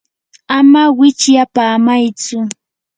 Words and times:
ama 0.57 0.83
wichyapamaytsu. 0.97 2.37